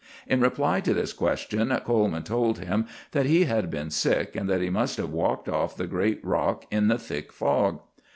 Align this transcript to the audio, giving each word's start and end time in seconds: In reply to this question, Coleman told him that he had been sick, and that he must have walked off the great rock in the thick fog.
In 0.25 0.41
reply 0.41 0.81
to 0.81 0.95
this 0.95 1.13
question, 1.13 1.69
Coleman 1.85 2.23
told 2.23 2.57
him 2.57 2.87
that 3.11 3.27
he 3.27 3.43
had 3.43 3.69
been 3.69 3.91
sick, 3.91 4.35
and 4.35 4.49
that 4.49 4.59
he 4.59 4.71
must 4.71 4.97
have 4.97 5.11
walked 5.11 5.47
off 5.47 5.77
the 5.77 5.85
great 5.85 6.25
rock 6.25 6.65
in 6.71 6.87
the 6.87 6.97
thick 6.97 7.31
fog. 7.31 7.81